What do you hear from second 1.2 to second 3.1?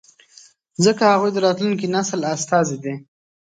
د راتلونکي نسل استازي دي.